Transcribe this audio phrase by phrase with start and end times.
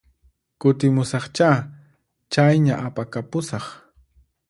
[0.61, 1.49] Kutimusaqchá,
[2.33, 3.65] chayña apakapusaq